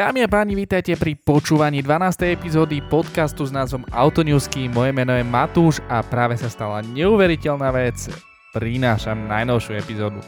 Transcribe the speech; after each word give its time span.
Dámy 0.00 0.24
a 0.24 0.32
páni, 0.32 0.56
vítajte 0.56 0.96
pri 0.96 1.12
počúvaní 1.12 1.84
12. 1.84 2.32
epizódy 2.32 2.80
podcastu 2.80 3.44
s 3.44 3.52
názvom 3.52 3.84
Autonewsky. 3.92 4.64
Moje 4.64 4.96
meno 4.96 5.12
je 5.12 5.20
Matúš 5.20 5.76
a 5.92 6.00
práve 6.00 6.40
sa 6.40 6.48
stala 6.48 6.80
neuveriteľná 6.80 7.68
vec. 7.68 8.08
Prinášam 8.56 9.28
najnovšiu 9.28 9.76
epizódu. 9.76 10.24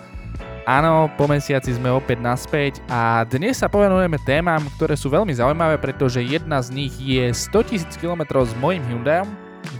Áno, 0.68 1.08
po 1.16 1.24
mesiaci 1.24 1.72
sme 1.72 1.88
opäť 1.88 2.20
naspäť 2.20 2.84
a 2.92 3.24
dnes 3.24 3.64
sa 3.64 3.72
povenujeme 3.72 4.20
témam, 4.28 4.60
ktoré 4.76 4.92
sú 4.92 5.08
veľmi 5.08 5.32
zaujímavé, 5.32 5.80
pretože 5.80 6.20
jedna 6.20 6.60
z 6.60 6.68
nich 6.76 6.92
je 7.00 7.32
100 7.32 7.96
000 7.96 7.96
km 7.96 8.44
s 8.44 8.52
mojim 8.60 8.84
Hyundaiom. 8.92 9.32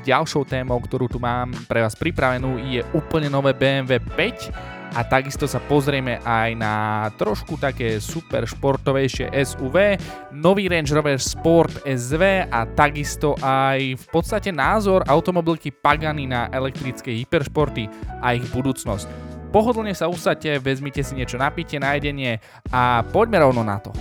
Ďalšou 0.09 0.49
témou, 0.49 0.81
ktorú 0.81 1.05
tu 1.05 1.21
mám 1.21 1.53
pre 1.69 1.85
vás 1.85 1.93
pripravenú, 1.93 2.57
je 2.65 2.81
úplne 2.97 3.29
nové 3.29 3.53
BMW 3.53 4.01
5 4.01 4.82
a 4.93 5.01
takisto 5.09 5.49
sa 5.49 5.59
pozrieme 5.59 6.21
aj 6.21 6.51
na 6.57 6.75
trošku 7.17 7.57
také 7.57 7.97
super 7.99 8.45
športovejšie 8.45 9.33
SUV, 9.33 9.97
nový 10.37 10.69
Range 10.69 10.93
Rover 10.93 11.17
Sport 11.17 11.89
SV 11.89 12.53
a 12.53 12.61
takisto 12.77 13.33
aj 13.41 13.97
v 13.97 14.07
podstate 14.13 14.53
názor 14.53 15.05
automobilky 15.09 15.73
Pagani 15.73 16.29
na 16.29 16.53
elektrické 16.53 17.17
hyperšporty 17.25 17.89
a 18.21 18.37
ich 18.37 18.45
budúcnosť. 18.53 19.09
Pohodlne 19.53 19.93
sa 19.93 20.09
usadte, 20.09 20.57
vezmite 20.57 21.05
si 21.05 21.13
niečo 21.13 21.37
na 21.37 21.53
jedenie 21.53 22.41
a 22.73 23.05
poďme 23.05 23.45
rovno 23.45 23.61
na 23.61 23.77
to. 23.81 23.93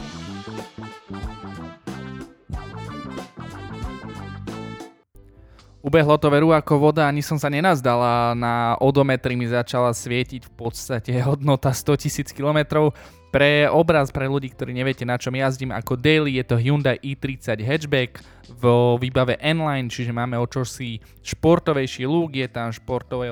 Ubehlo 5.81 6.13
to 6.21 6.30
veru 6.30 6.53
ako 6.53 6.77
voda, 6.77 7.09
ani 7.09 7.26
som 7.26 7.41
sa 7.41 7.49
nenazdala. 7.49 8.38
Na 8.38 8.77
odometri 8.77 9.34
mi 9.34 9.49
začala 9.49 9.90
svietiť 9.98 10.45
v 10.45 10.52
podstate 10.54 11.09
hodnota 11.26 11.73
100 11.73 12.05
000 12.21 12.38
km. 12.38 12.94
Pre 13.31 13.66
obraz 13.71 14.12
pre 14.12 14.27
ľudí, 14.27 14.52
ktorí 14.52 14.76
neviete 14.76 15.07
na 15.07 15.16
čom 15.16 15.31
jazdím, 15.31 15.71
ako 15.71 15.95
daily 15.95 16.38
je 16.38 16.44
to 16.52 16.59
Hyundai 16.59 16.99
i30 16.99 17.63
hatchback 17.63 18.20
v 18.52 18.63
výbave 18.99 19.40
N-Line, 19.40 19.88
čiže 19.88 20.12
máme 20.12 20.35
o 20.35 20.43
čosi 20.43 20.99
športovejší 21.23 22.04
look, 22.04 22.35
je 22.35 22.51
tam 22.51 22.76
športovo 22.76 23.23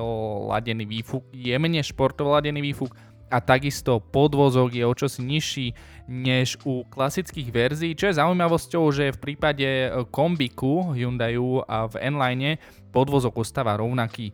ladený 0.56 0.88
výfuk, 0.88 1.28
jemne 1.36 1.84
športovo 1.84 2.31
ladený 2.31 2.63
výfuk, 2.72 2.95
a 3.30 3.38
takisto 3.38 4.02
podvozok 4.02 4.73
je 4.73 4.83
o 4.85 4.94
čosi 4.94 5.22
nižší 5.22 5.67
než 6.09 6.58
u 6.66 6.81
klasických 6.89 7.53
verzií, 7.53 7.94
čo 7.94 8.09
je 8.09 8.17
zaujímavosťou, 8.17 8.83
že 8.89 9.13
v 9.13 9.22
prípade 9.22 9.66
e, 9.66 9.89
kombiku 10.09 10.89
Hyundaiu 10.97 11.61
a 11.69 11.85
v 11.85 12.02
N-Line 12.09 12.57
podvozok 12.89 13.45
ostáva 13.45 13.77
rovnaký. 13.77 14.33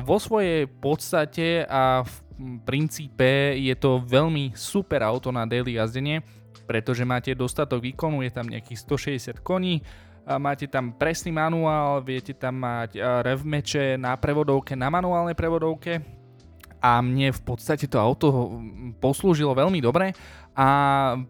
vo 0.00 0.16
svojej 0.16 0.64
podstate 0.64 1.68
a 1.68 2.00
v 2.02 2.14
princípe 2.64 3.60
je 3.60 3.76
to 3.76 4.00
veľmi 4.00 4.56
super 4.56 5.04
auto 5.04 5.28
na 5.28 5.44
daily 5.44 5.76
jazdenie, 5.76 6.24
pretože 6.64 7.04
máte 7.04 7.36
dostatok 7.36 7.84
výkonu, 7.84 8.24
je 8.24 8.32
tam 8.32 8.48
nejakých 8.48 8.80
160 9.36 9.44
koní, 9.44 9.84
máte 10.24 10.64
tam 10.66 10.96
presný 10.96 11.36
manuál, 11.36 12.00
viete 12.00 12.32
tam 12.32 12.64
mať 12.64 12.96
e, 12.96 13.00
rev 13.04 13.44
meče 13.44 14.00
na 14.00 14.16
prevodovke, 14.16 14.72
na 14.72 14.88
manuálnej 14.88 15.36
prevodovke, 15.36 16.23
a 16.84 17.00
mne 17.00 17.32
v 17.32 17.42
podstate 17.48 17.88
to 17.88 17.96
auto 17.96 18.60
poslúžilo 19.00 19.56
veľmi 19.56 19.80
dobre 19.80 20.12
a 20.52 20.68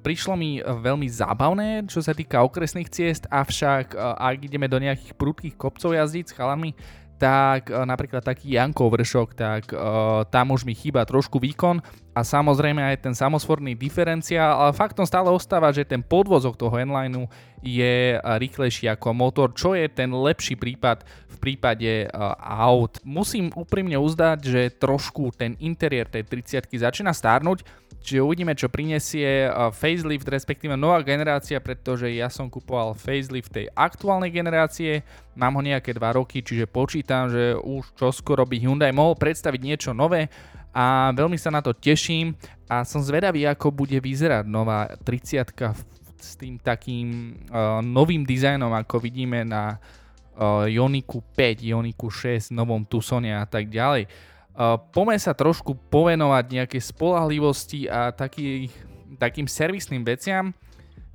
prišlo 0.02 0.34
mi 0.34 0.58
veľmi 0.58 1.06
zábavné, 1.06 1.86
čo 1.86 2.02
sa 2.02 2.10
týka 2.10 2.42
okresných 2.42 2.90
ciest, 2.90 3.30
avšak 3.30 3.94
ak 3.96 4.36
ideme 4.42 4.66
do 4.66 4.82
nejakých 4.82 5.14
prudkých 5.14 5.54
kopcov 5.54 5.94
jazdiť 5.94 6.26
s 6.26 6.34
chalami, 6.34 6.74
tak 7.18 7.70
e, 7.70 7.78
napríklad 7.86 8.26
taký 8.26 8.58
Jankov 8.58 8.94
vršok, 8.94 9.28
tak 9.38 9.70
uh, 9.70 10.26
tam 10.28 10.50
už 10.50 10.66
mi 10.66 10.74
chýba 10.74 11.06
trošku 11.06 11.38
výkon 11.38 11.78
a 12.14 12.20
samozrejme 12.22 12.82
aj 12.82 13.06
ten 13.06 13.14
samosvorný 13.14 13.74
diferenciál, 13.74 14.54
ale 14.66 14.72
faktom 14.76 15.06
stále 15.06 15.30
ostáva, 15.30 15.74
že 15.74 15.86
ten 15.86 16.02
podvozok 16.02 16.58
toho 16.58 16.74
N-Lineu 16.78 17.26
je 17.64 18.18
rýchlejší 18.20 18.92
ako 18.92 19.16
motor, 19.16 19.48
čo 19.56 19.72
je 19.72 19.88
ten 19.88 20.12
lepší 20.12 20.54
prípad 20.54 21.02
v 21.06 21.36
prípade 21.40 22.06
uh, 22.06 22.34
aut. 22.38 23.00
Musím 23.02 23.50
úprimne 23.54 23.98
uzdať, 23.98 24.38
že 24.44 24.62
trošku 24.74 25.34
ten 25.34 25.58
interiér 25.58 26.06
tej 26.10 26.26
30 26.28 26.70
začína 26.70 27.10
stárnuť, 27.10 27.66
Čiže 28.04 28.20
uvidíme, 28.20 28.52
čo 28.52 28.68
prinesie 28.68 29.48
facelift, 29.72 30.28
respektíve 30.28 30.76
nová 30.76 31.00
generácia, 31.00 31.56
pretože 31.56 32.12
ja 32.12 32.28
som 32.28 32.52
kupoval 32.52 32.92
facelift 32.92 33.48
tej 33.48 33.72
aktuálnej 33.72 34.28
generácie, 34.28 35.00
mám 35.32 35.56
ho 35.56 35.64
nejaké 35.64 35.96
2 35.96 36.20
roky, 36.20 36.44
čiže 36.44 36.68
počítam, 36.68 37.32
že 37.32 37.56
už 37.56 37.96
čoskoro 37.96 38.44
by 38.44 38.60
Hyundai 38.60 38.92
mohol 38.92 39.16
predstaviť 39.16 39.60
niečo 39.64 39.90
nové 39.96 40.28
a 40.76 41.16
veľmi 41.16 41.40
sa 41.40 41.48
na 41.48 41.64
to 41.64 41.72
teším 41.72 42.36
a 42.68 42.84
som 42.84 43.00
zvedavý, 43.00 43.48
ako 43.48 43.72
bude 43.72 43.96
vyzerať 43.96 44.44
nová 44.44 44.90
30 45.00 46.04
s 46.20 46.36
tým 46.36 46.60
takým 46.60 47.40
uh, 47.48 47.80
novým 47.80 48.28
dizajnom, 48.28 48.72
ako 48.84 49.00
vidíme 49.00 49.48
na 49.48 49.76
uh, 49.76 50.68
Ioniku 50.68 51.24
5, 51.32 51.72
Ioniku 51.72 52.12
6, 52.12 52.52
novom 52.52 52.84
Tucsone 52.84 53.32
a 53.32 53.48
tak 53.48 53.72
ďalej. 53.72 54.33
Uh, 54.54 54.78
poďme 54.94 55.18
sa 55.18 55.34
trošku 55.34 55.74
povenovať 55.90 56.44
nejakej 56.46 56.82
spolahlivosti 56.94 57.90
a 57.90 58.14
taký, 58.14 58.70
takým 59.18 59.50
servisným 59.50 60.06
veciam. 60.06 60.54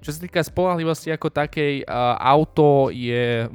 Čo 0.04 0.16
sa 0.16 0.20
týka 0.20 0.44
spolahlivosti 0.44 1.08
ako 1.16 1.32
takej, 1.32 1.88
uh, 1.88 2.20
auto 2.20 2.92
je 2.92 3.48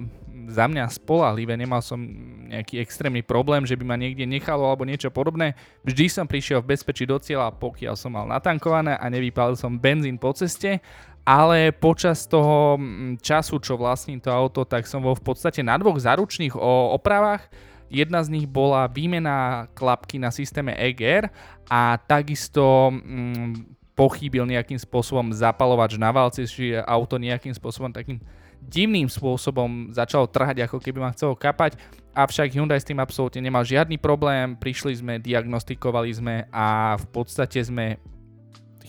za 0.48 0.64
mňa 0.68 0.88
spolahlivé, 0.92 1.56
nemal 1.56 1.80
som 1.80 2.00
nejaký 2.48 2.80
extrémny 2.80 3.24
problém, 3.24 3.64
že 3.64 3.76
by 3.76 3.84
ma 3.84 3.96
niekde 3.96 4.28
nechalo 4.28 4.68
alebo 4.68 4.84
niečo 4.84 5.08
podobné. 5.08 5.56
Vždy 5.84 6.06
som 6.08 6.28
prišiel 6.28 6.60
v 6.60 6.76
bezpečí 6.76 7.08
do 7.08 7.16
cieľa, 7.16 7.52
pokiaľ 7.52 7.94
som 7.96 8.12
mal 8.12 8.28
natankované 8.28 8.96
a 8.96 9.06
nevypálil 9.08 9.56
som 9.56 9.76
benzín 9.80 10.20
po 10.20 10.32
ceste, 10.36 10.80
ale 11.24 11.72
počas 11.72 12.28
toho 12.28 12.76
mm, 12.76 13.24
času, 13.24 13.56
čo 13.60 13.80
vlastním 13.80 14.20
to 14.20 14.28
auto, 14.28 14.68
tak 14.68 14.84
som 14.84 15.00
bol 15.00 15.16
v 15.16 15.24
podstate 15.24 15.64
na 15.64 15.80
dvoch 15.80 15.96
zaručných 15.96 16.52
opravách 16.92 17.48
Jedna 17.94 18.27
z 18.27 18.34
nich 18.34 18.50
bola 18.50 18.91
výmena 18.91 19.71
klapky 19.78 20.19
na 20.19 20.34
systéme 20.34 20.75
EGR 20.75 21.31
a 21.71 21.94
takisto 22.03 22.91
mm, 22.91 23.78
pochýbil 23.94 24.43
nejakým 24.50 24.77
spôsobom 24.77 25.31
zapalovač 25.31 25.94
na 25.94 26.10
valci, 26.10 26.43
čiže 26.43 26.82
auto 26.82 27.15
nejakým 27.15 27.55
spôsobom 27.55 27.94
takým 27.94 28.19
divným 28.59 29.06
spôsobom 29.06 29.94
začalo 29.94 30.27
trhať, 30.27 30.66
ako 30.66 30.81
keby 30.81 30.99
ma 30.99 31.15
chcelo 31.15 31.37
kapať, 31.38 31.78
avšak 32.16 32.55
Hyundai 32.56 32.81
s 32.81 32.88
tým 32.88 32.99
absolútne 32.99 33.44
nemal 33.44 33.62
žiadny 33.62 34.00
problém, 34.00 34.56
prišli 34.56 34.99
sme, 34.99 35.22
diagnostikovali 35.22 36.11
sme 36.11 36.34
a 36.50 36.97
v 36.97 37.06
podstate 37.12 37.61
sme 37.61 38.00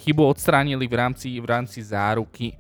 chybu 0.06 0.22
odstránili 0.22 0.86
v 0.86 0.96
rámci, 0.96 1.28
v 1.42 1.48
rámci 1.50 1.82
záruky. 1.82 2.56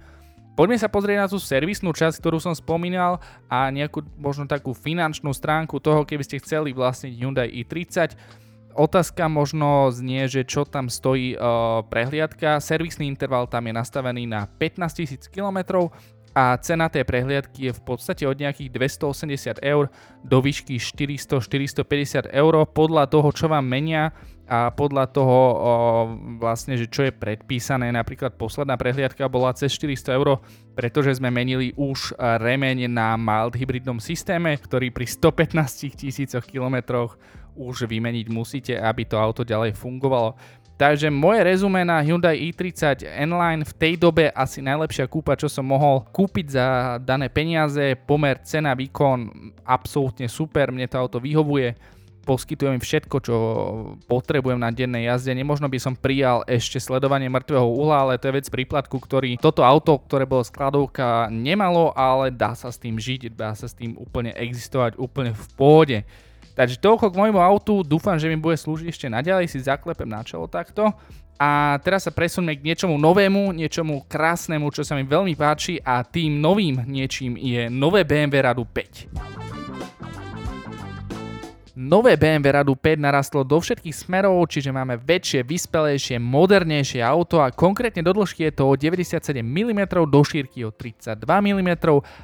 Poďme 0.55 0.79
sa 0.79 0.87
pozrieť 0.87 1.17
na 1.19 1.27
tú 1.27 1.35
servisnú 1.35 1.91
časť, 1.91 2.15
ktorú 2.23 2.39
som 2.39 2.55
spomínal 2.55 3.19
a 3.51 3.67
nejakú 3.67 4.07
možno 4.15 4.47
takú 4.47 4.71
finančnú 4.71 5.35
stránku 5.35 5.83
toho, 5.83 6.07
keby 6.07 6.23
ste 6.23 6.39
chceli 6.39 6.71
vlastniť 6.71 7.11
Hyundai 7.11 7.51
i30. 7.51 8.15
Otázka 8.75 9.27
možno 9.27 9.91
znie, 9.91 10.31
že 10.31 10.47
čo 10.47 10.63
tam 10.63 10.87
stojí 10.87 11.35
uh, 11.35 11.83
prehliadka. 11.87 12.63
Servisný 12.63 13.07
interval 13.07 13.51
tam 13.51 13.67
je 13.67 13.73
nastavený 13.75 14.27
na 14.31 14.47
15 14.47 15.27
000 15.27 15.27
km 15.27 15.91
a 16.35 16.59
cena 16.59 16.91
tej 16.91 17.07
prehliadky 17.07 17.71
je 17.71 17.73
v 17.73 17.81
podstate 17.87 18.27
od 18.27 18.35
nejakých 18.35 18.67
280 18.67 19.63
eur 19.63 19.87
do 20.19 20.37
výšky 20.43 20.75
400-450 20.75 22.27
eur 22.27 22.53
podľa 22.75 23.07
toho, 23.07 23.31
čo 23.31 23.47
vám 23.47 23.63
menia 23.63 24.11
a 24.45 24.69
podľa 24.69 25.09
toho 25.15 25.39
o, 25.39 25.55
vlastne, 26.37 26.75
že 26.75 26.91
čo 26.91 27.07
je 27.07 27.15
predpísané, 27.15 27.89
napríklad 27.89 28.35
posledná 28.35 28.75
prehliadka 28.75 29.31
bola 29.31 29.55
cez 29.55 29.71
400 29.79 30.11
eur, 30.11 30.43
pretože 30.75 31.17
sme 31.17 31.31
menili 31.31 31.71
už 31.79 32.13
remeň 32.19 32.91
na 32.91 33.15
mild 33.15 33.55
hybridnom 33.55 34.03
systéme, 34.03 34.59
ktorý 34.59 34.91
pri 34.91 35.07
115 35.07 36.03
tisícoch 36.03 36.43
kilometroch 36.43 37.15
už 37.55 37.87
vymeniť 37.87 38.27
musíte, 38.27 38.73
aby 38.75 39.07
to 39.07 39.15
auto 39.15 39.47
ďalej 39.47 39.71
fungovalo. 39.79 40.35
Takže 40.75 41.07
moje 41.07 41.39
rezume 41.39 41.87
na 41.87 42.03
Hyundai 42.03 42.51
i30 42.51 43.07
N-Line 43.07 43.63
v 43.63 43.73
tej 43.79 43.93
dobe 43.95 44.27
asi 44.35 44.59
najlepšia 44.59 45.07
kúpa, 45.07 45.39
čo 45.39 45.47
som 45.47 45.63
mohol 45.63 46.03
kúpiť 46.11 46.45
za 46.51 46.67
dané 46.99 47.31
peniaze, 47.31 47.95
pomer 48.03 48.43
cena, 48.43 48.75
výkon, 48.75 49.31
absolútne 49.63 50.27
super, 50.27 50.75
mne 50.75 50.91
to 50.91 50.99
auto 50.99 51.23
vyhovuje 51.23 51.95
poskytujem 52.25 52.81
všetko, 52.81 53.15
čo 53.21 53.35
potrebujem 54.09 54.57
na 54.57 54.73
dennej 54.73 55.05
jazde. 55.13 55.37
Nemožno 55.37 55.69
by 55.69 55.77
som 55.77 55.93
prijal 55.93 56.41
ešte 56.49 56.81
sledovanie 56.81 57.29
mŕtvého 57.29 57.63
uhla, 57.63 58.01
ale 58.01 58.17
to 58.17 58.27
je 58.27 58.41
vec 58.41 58.49
príplatku, 58.49 58.97
ktorý 58.97 59.37
toto 59.37 59.61
auto, 59.61 60.01
ktoré 60.01 60.25
bolo 60.25 60.41
skladovka, 60.41 61.29
nemalo, 61.29 61.93
ale 61.93 62.33
dá 62.33 62.57
sa 62.57 62.73
s 62.73 62.81
tým 62.81 62.97
žiť, 62.97 63.37
dá 63.37 63.53
sa 63.53 63.69
s 63.69 63.77
tým 63.77 63.93
úplne 63.95 64.33
existovať 64.33 64.97
úplne 64.97 65.37
v 65.37 65.45
pôde. 65.53 65.97
Takže 66.55 66.79
toľko 66.79 67.11
k 67.11 67.19
môjmu 67.19 67.39
autu, 67.43 67.83
dúfam, 67.83 68.15
že 68.15 68.31
mi 68.31 68.39
bude 68.39 68.55
slúžiť 68.55 68.87
ešte 68.87 69.07
naďalej, 69.11 69.51
si 69.51 69.59
zaklepem 69.59 70.07
na 70.07 70.23
čelo 70.23 70.47
takto. 70.47 70.95
A 71.35 71.75
teraz 71.83 72.07
sa 72.07 72.15
presunme 72.15 72.55
k 72.55 72.63
niečomu 72.63 72.95
novému, 72.95 73.51
niečomu 73.51 74.07
krásnemu, 74.07 74.71
čo 74.71 74.87
sa 74.87 74.95
mi 74.95 75.03
veľmi 75.03 75.35
páči 75.35 75.83
a 75.83 75.99
tým 75.99 76.39
novým 76.39 76.87
niečím 76.87 77.35
je 77.35 77.67
nové 77.67 78.07
BMW 78.07 78.39
Radu 78.39 78.63
5. 78.63 80.04
Nové 81.75 82.15
BMW 82.15 82.55
Radu 82.55 82.71
5 82.71 83.03
narastlo 83.03 83.43
do 83.43 83.59
všetkých 83.59 83.91
smerov, 83.91 84.47
čiže 84.47 84.71
máme 84.71 84.95
väčšie, 84.95 85.43
vyspelejšie, 85.43 86.23
modernejšie 86.23 87.03
auto 87.03 87.43
a 87.43 87.51
konkrétne 87.51 87.99
do 87.99 88.15
dĺžky 88.15 88.47
je 88.47 88.55
to 88.55 88.63
o 88.63 88.79
97 88.79 89.43
mm, 89.43 89.83
do 90.07 90.21
šírky 90.23 90.63
o 90.63 90.71
32 90.71 91.19
mm 91.19 91.69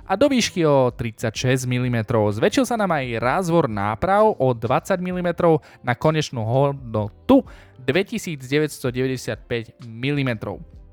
a 0.07 0.13
do 0.15 0.31
výšky 0.31 0.63
o 0.63 0.88
36 0.95 1.68
mm. 1.68 2.07
Zväčšil 2.07 2.63
sa 2.63 2.80
nám 2.80 2.95
aj 2.95 3.19
rázvor 3.19 3.68
náprav 3.68 4.39
o 4.39 4.56
20 4.56 4.95
mm 5.03 5.36
na 5.83 6.00
konečnú 6.00 6.48
hodnotu 6.48 7.44
2995 7.83 9.83
mm. 9.83 10.31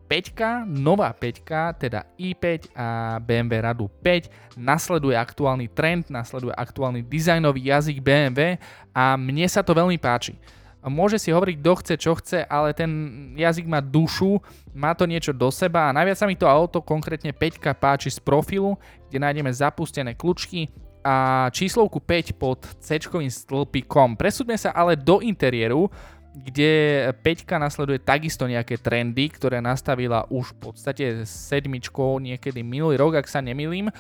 5, 0.09 0.65
nová 0.65 1.13
5, 1.13 1.77
teda 1.77 2.09
i5 2.17 2.73
a 2.73 3.21
BMW 3.21 3.61
Radu 3.61 3.93
5, 4.01 4.57
nasleduje 4.57 5.13
aktuálny 5.13 5.69
trend, 5.69 6.09
nasleduje 6.09 6.57
aktuálny 6.57 7.05
dizajnový 7.05 7.69
jazyk 7.69 8.01
BMW 8.01 8.57
a 8.97 9.21
mne 9.21 9.45
sa 9.45 9.61
to 9.61 9.77
veľmi 9.77 10.01
páči. 10.01 10.41
Môže 10.89 11.21
si 11.21 11.29
hovoriť, 11.29 11.57
kto 11.61 11.73
chce, 11.85 11.95
čo 12.01 12.17
chce, 12.17 12.39
ale 12.49 12.73
ten 12.73 12.89
jazyk 13.37 13.69
má 13.69 13.85
dušu, 13.85 14.41
má 14.73 14.97
to 14.97 15.05
niečo 15.05 15.37
do 15.37 15.53
seba 15.53 15.91
a 15.91 15.95
najviac 15.95 16.17
sa 16.17 16.25
mi 16.25 16.39
to 16.39 16.49
auto, 16.49 16.81
konkrétne 16.81 17.35
5 17.35 17.61
páči 17.77 18.09
z 18.09 18.17
profilu, 18.23 18.81
kde 19.13 19.21
nájdeme 19.21 19.53
zapustené 19.53 20.17
kľúčky 20.17 20.73
a 21.05 21.47
číslovku 21.53 22.01
5 22.01 22.41
pod 22.41 22.65
C 22.81 22.97
stĺpikom. 22.99 24.17
Presúďme 24.17 24.57
sa 24.57 24.73
ale 24.73 24.97
do 24.97 25.21
interiéru, 25.21 25.93
kde 26.45 26.73
Peťka 27.21 27.59
nasleduje 27.59 27.99
takisto 27.99 28.47
nejaké 28.47 28.79
trendy, 28.79 29.29
ktoré 29.29 29.59
nastavila 29.59 30.25
už 30.31 30.55
v 30.55 30.71
podstate 30.71 31.05
sedmičkou 31.27 32.23
niekedy 32.23 32.63
minulý 32.63 32.97
rok, 32.99 33.19
ak 33.19 33.27
sa 33.27 33.43
nemýlim. 33.43 33.91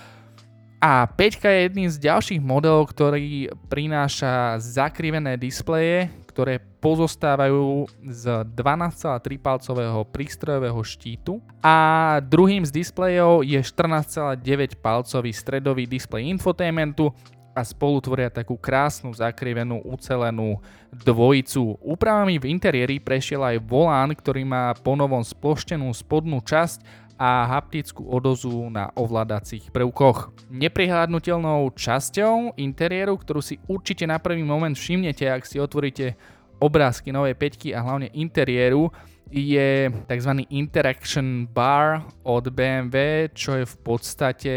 A 0.79 1.11
Peťka 1.11 1.51
je 1.51 1.67
jedným 1.67 1.91
z 1.91 1.99
ďalších 1.99 2.39
modelov, 2.39 2.95
ktorý 2.95 3.51
prináša 3.67 4.63
zakrivené 4.63 5.35
displeje, 5.35 6.07
ktoré 6.31 6.63
pozostávajú 6.79 7.91
z 8.07 8.47
12,3 8.55 9.43
palcového 9.43 10.07
prístrojového 10.07 10.79
štítu 10.87 11.43
a 11.59 11.77
druhým 12.23 12.63
z 12.63 12.71
displejov 12.71 13.43
je 13.43 13.59
14,9 13.59 14.79
palcový 14.79 15.35
stredový 15.35 15.91
displej 15.91 16.31
infotainmentu 16.31 17.11
a 17.59 17.67
spolu 17.67 17.99
tvoria 17.99 18.31
takú 18.31 18.55
krásnu, 18.55 19.11
zakrivenú, 19.11 19.83
ucelenú 19.83 20.63
dvojicu. 20.95 21.75
Úpravami 21.83 22.39
v 22.39 22.55
interiéri 22.55 23.03
prešiel 23.03 23.43
aj 23.43 23.67
volán, 23.67 24.15
ktorý 24.15 24.47
má 24.47 24.71
ponovom 24.79 25.27
sploštenú 25.27 25.91
spodnú 25.91 26.39
časť 26.39 27.09
a 27.19 27.51
haptickú 27.51 28.07
odozu 28.07 28.71
na 28.71 28.95
ovládacích 28.95 29.75
prvkoch. 29.75 30.31
Neprihľadnutelnou 30.55 31.67
časťou 31.75 32.55
interiéru, 32.55 33.19
ktorú 33.19 33.43
si 33.43 33.59
určite 33.67 34.07
na 34.07 34.23
prvý 34.23 34.47
moment 34.47 34.79
všimnete, 34.79 35.27
ak 35.27 35.43
si 35.43 35.59
otvoríte 35.59 36.15
obrázky 36.63 37.11
novej 37.11 37.35
peťky 37.35 37.75
a 37.75 37.83
hlavne 37.83 38.15
interiéru, 38.15 38.95
je 39.29 39.93
tzv. 40.09 40.33
Interaction 40.49 41.45
Bar 41.51 42.07
od 42.25 42.49
BMW, 42.49 43.29
čo 43.35 43.61
je 43.61 43.65
v 43.67 43.77
podstate 43.85 44.55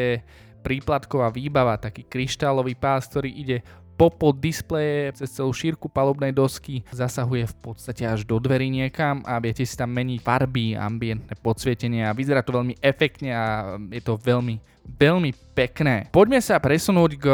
príplatková 0.62 1.34
výbava, 1.34 1.82
taký 1.82 2.06
kryštálový 2.06 2.78
pás, 2.78 3.10
ktorý 3.10 3.34
ide 3.34 3.58
popod 4.02 4.42
displeje 4.42 5.14
cez 5.14 5.30
celú 5.30 5.54
šírku 5.54 5.86
palubnej 5.86 6.34
dosky 6.34 6.82
zasahuje 6.90 7.46
v 7.54 7.56
podstate 7.62 8.02
až 8.02 8.26
do 8.26 8.42
dverí 8.42 8.66
niekam 8.74 9.22
a 9.30 9.38
viete 9.38 9.62
si 9.62 9.78
tam 9.78 9.94
meniť 9.94 10.26
farby, 10.26 10.74
ambientné 10.74 11.38
podsvietenie 11.38 12.10
a 12.10 12.16
vyzerá 12.18 12.42
to 12.42 12.50
veľmi 12.50 12.82
efektne 12.82 13.30
a 13.30 13.46
je 13.94 14.02
to 14.02 14.18
veľmi, 14.18 14.58
veľmi 14.90 15.54
pekné. 15.54 16.10
Poďme 16.10 16.42
sa 16.42 16.58
presunúť 16.58 17.12
k 17.22 17.26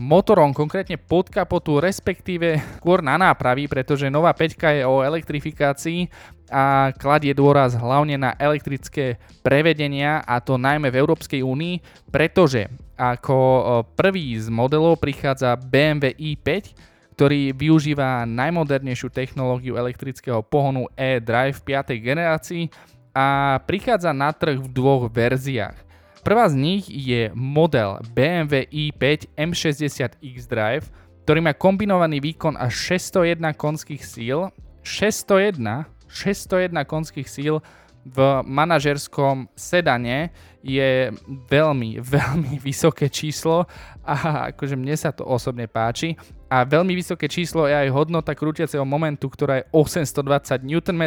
motorom, 0.00 0.56
konkrétne 0.56 0.96
pod 0.96 1.28
kapotu, 1.28 1.76
respektíve 1.76 2.56
skôr 2.80 3.04
na 3.04 3.20
nápravy, 3.20 3.68
pretože 3.68 4.08
nová 4.08 4.32
5 4.32 4.80
je 4.80 4.84
o 4.88 5.04
elektrifikácii 5.04 6.08
a 6.54 6.94
kladie 6.94 7.34
dôraz 7.34 7.74
hlavne 7.74 8.14
na 8.14 8.30
elektrické 8.38 9.18
prevedenia 9.42 10.22
a 10.22 10.38
to 10.38 10.54
najmä 10.54 10.86
v 10.94 11.02
Európskej 11.02 11.42
únii, 11.42 12.06
pretože 12.14 12.70
ako 12.94 13.82
prvý 13.98 14.38
z 14.38 14.46
modelov 14.54 15.02
prichádza 15.02 15.58
BMW 15.58 16.14
i5, 16.14 16.70
ktorý 17.18 17.50
využíva 17.50 18.22
najmodernejšiu 18.22 19.10
technológiu 19.10 19.74
elektrického 19.74 20.46
pohonu 20.46 20.86
e-drive 20.94 21.58
5. 21.58 21.90
generácii 21.98 22.70
a 23.10 23.58
prichádza 23.66 24.14
na 24.14 24.30
trh 24.30 24.62
v 24.62 24.70
dvoch 24.70 25.10
verziách. 25.10 25.78
Prvá 26.22 26.46
z 26.46 26.54
nich 26.54 26.86
je 26.86 27.34
model 27.34 27.98
BMW 28.14 28.66
i5 28.70 29.34
M60 29.34 30.22
X-Drive, 30.22 30.86
ktorý 31.26 31.50
má 31.50 31.52
kombinovaný 31.54 32.22
výkon 32.22 32.54
až 32.58 32.98
601 32.98 33.54
konských 33.58 34.02
síl, 34.06 34.50
601 34.82 35.86
601 36.14 36.86
konských 36.86 37.26
síl 37.26 37.58
v 38.04 38.44
manažerskom 38.44 39.48
sedane 39.56 40.28
je 40.60 41.08
veľmi, 41.48 42.00
veľmi 42.14 42.60
vysoké 42.60 43.08
číslo 43.08 43.64
a 44.04 44.48
akože 44.52 44.76
mne 44.76 44.94
sa 44.94 45.10
to 45.10 45.24
osobne 45.24 45.64
páči. 45.64 46.12
A 46.52 46.62
veľmi 46.62 46.94
vysoké 46.94 47.26
číslo 47.26 47.66
je 47.66 47.74
aj 47.74 47.90
hodnota 47.90 48.36
krútiaceho 48.36 48.84
momentu, 48.84 49.26
ktorá 49.32 49.64
je 49.64 49.68
820 49.72 50.62
Nm. 50.62 51.04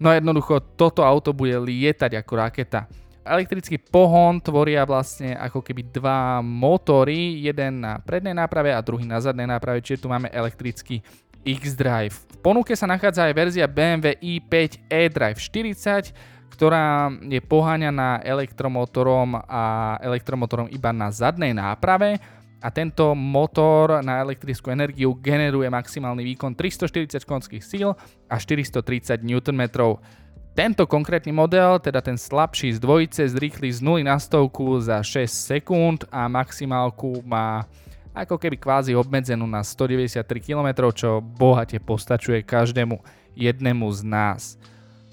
No 0.00 0.08
jednoducho, 0.14 0.62
toto 0.78 1.02
auto 1.02 1.34
bude 1.34 1.56
lietať 1.58 2.20
ako 2.20 2.32
raketa. 2.38 2.86
Elektrický 3.20 3.76
pohon 3.76 4.40
tvoria 4.40 4.88
vlastne 4.88 5.36
ako 5.36 5.60
keby 5.60 5.92
dva 5.92 6.40
motory, 6.40 7.44
jeden 7.44 7.84
na 7.84 8.00
prednej 8.00 8.32
náprave 8.32 8.72
a 8.72 8.80
druhý 8.80 9.04
na 9.04 9.20
zadnej 9.20 9.44
náprave, 9.44 9.84
čiže 9.84 10.00
tu 10.00 10.08
máme 10.08 10.32
elektrický 10.32 11.04
X-Drive. 11.44 12.14
V 12.14 12.36
ponuke 12.40 12.72
sa 12.76 12.88
nachádza 12.88 13.28
aj 13.28 13.34
verzia 13.36 13.66
BMW 13.68 14.16
i5 14.20 14.88
e-Drive 14.88 15.38
40, 15.38 16.12
ktorá 16.52 17.08
je 17.24 17.40
poháňaná 17.40 18.20
elektromotorom 18.20 19.40
a 19.48 19.96
elektromotorom 20.04 20.68
iba 20.68 20.92
na 20.92 21.08
zadnej 21.08 21.56
náprave 21.56 22.20
a 22.60 22.68
tento 22.68 23.16
motor 23.16 24.04
na 24.04 24.20
elektrickú 24.20 24.68
energiu 24.68 25.16
generuje 25.16 25.72
maximálny 25.72 26.20
výkon 26.36 26.52
340 26.52 27.24
konských 27.24 27.64
síl 27.64 27.96
a 28.28 28.36
430 28.36 29.24
Nm. 29.24 29.62
Tento 30.52 30.84
konkrétny 30.84 31.32
model, 31.32 31.80
teda 31.80 32.04
ten 32.04 32.20
slabší 32.20 32.76
z 32.76 32.78
dvojice, 32.82 33.22
zrýchli 33.32 33.72
z 33.72 33.80
0 33.80 34.04
na 34.04 34.20
stovku 34.20 34.76
za 34.84 35.00
6 35.00 35.24
sekúnd 35.32 36.04
a 36.12 36.28
maximálku 36.28 37.24
má 37.24 37.64
ako 38.14 38.36
keby 38.36 38.58
kvázi 38.58 38.92
obmedzenú 38.98 39.46
na 39.46 39.62
193 39.62 40.26
km, 40.42 40.90
čo 40.90 41.22
bohate 41.22 41.78
postačuje 41.78 42.42
každému 42.42 42.98
jednému 43.38 43.86
z 43.94 44.00
nás. 44.02 44.42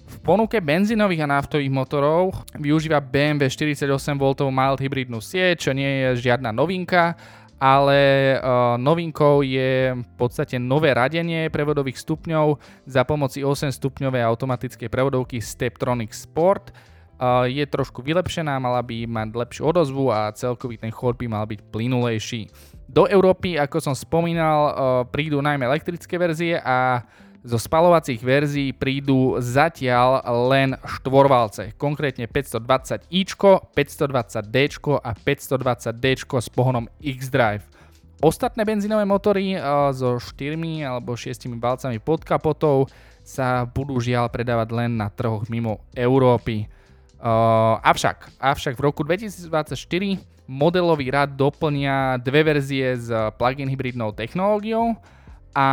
V 0.08 0.18
ponuke 0.24 0.56
benzínových 0.64 1.28
a 1.28 1.32
naftových 1.36 1.68
motorov 1.68 2.32
využíva 2.56 3.04
BMW 3.04 3.52
48V 3.52 4.48
mild 4.48 4.80
hybridnú 4.80 5.20
sieť, 5.20 5.68
čo 5.68 5.72
nie 5.76 6.08
je 6.08 6.32
žiadna 6.32 6.56
novinka, 6.56 7.20
ale 7.60 8.38
uh, 8.38 8.80
novinkou 8.80 9.44
je 9.44 9.98
v 9.98 10.14
podstate 10.16 10.62
nové 10.62 10.94
radenie 10.94 11.50
prevodových 11.52 12.00
stupňov 12.00 12.56
za 12.88 13.04
pomoci 13.04 13.44
8 13.44 13.74
stupňovej 13.74 14.24
automatickej 14.24 14.88
prevodovky 14.88 15.44
Steptronic 15.44 16.14
Sport. 16.14 16.72
Je 17.50 17.66
trošku 17.66 18.06
vylepšená, 18.06 18.62
mala 18.62 18.86
by 18.86 19.10
mať 19.10 19.30
lepšiu 19.34 19.64
odozvu 19.74 20.14
a 20.14 20.30
celkový 20.38 20.78
ten 20.78 20.94
chod 20.94 21.18
by 21.18 21.26
mal 21.26 21.50
byť 21.50 21.66
plynulejší. 21.74 22.46
Do 22.88 23.10
Európy, 23.10 23.60
ako 23.60 23.84
som 23.84 23.96
spomínal, 23.98 24.60
eh, 24.64 24.74
prídu 25.12 25.42
najmä 25.44 25.66
elektrické 25.66 26.16
verzie 26.16 26.62
a 26.62 27.04
zo 27.48 27.56
spalovacích 27.56 28.20
verzií 28.20 28.76
prídu 28.76 29.40
zatiaľ 29.40 30.20
len 30.52 30.76
štvorvalce, 30.84 31.74
konkrétne 31.80 32.28
520i, 32.28 33.24
520d 33.72 34.58
a 35.00 35.12
520d 35.16 36.06
s 36.38 36.48
pohonom 36.52 36.86
X-Drive. 37.00 37.64
Ostatné 38.18 38.66
benzínové 38.66 39.06
motory 39.10 39.58
eh, 39.58 39.62
so 39.92 40.22
4 40.22 40.54
alebo 40.86 41.18
6 41.18 41.50
balcami 41.58 41.98
pod 41.98 42.22
kapotou 42.22 42.86
sa 43.28 43.68
budú 43.68 44.00
žiaľ 44.00 44.32
predávať 44.32 44.70
len 44.72 44.96
na 44.96 45.12
trhoch 45.12 45.50
mimo 45.52 45.84
Európy. 45.92 46.77
Avšak, 47.84 48.40
avšak 48.40 48.74
v 48.78 48.82
roku 48.82 49.02
2024 49.04 49.76
modelový 50.48 51.12
rad 51.12 51.36
doplnia 51.36 52.16
dve 52.24 52.42
verzie 52.46 52.96
s 52.96 53.12
plug-in 53.36 53.68
hybridnou 53.68 54.16
technológiou 54.16 54.96
a 55.58 55.68